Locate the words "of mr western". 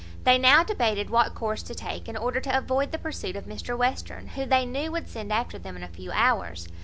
3.35-4.29